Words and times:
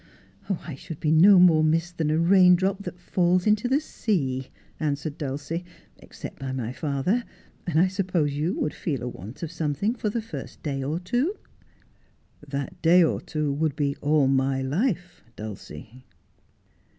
'I 0.65 0.73
should 0.73 0.99
be 0.99 1.11
no 1.11 1.37
more 1.37 1.63
missed 1.63 1.99
than 1.99 2.09
a 2.09 2.17
rain 2.17 2.55
drop 2.55 2.81
that 2.85 2.99
falls 2.99 3.45
into 3.45 3.67
the 3.67 3.79
sea,' 3.79 4.47
answered 4.79 5.15
Dulcie,' 5.15 5.63
except 5.99 6.39
by 6.39 6.51
my 6.51 6.73
father; 6.73 7.23
and 7.67 7.79
I 7.79 7.87
suppose 7.87 8.33
you 8.33 8.55
would 8.59 8.73
feel 8.73 9.03
a 9.03 9.07
want 9.07 9.43
of 9.43 9.51
something 9.51 9.93
for 9.93 10.09
the 10.09 10.19
first 10.19 10.63
day 10.63 10.81
or 10.81 10.99
two.'' 10.99 11.37
That 12.55 12.81
day 12.81 13.03
or 13.03 13.21
two 13.21 13.51
would 13.53 13.75
be 13.75 13.95
all 14.01 14.25
my 14.27 14.63
life, 14.63 15.23
Dulcie.' 15.35 16.07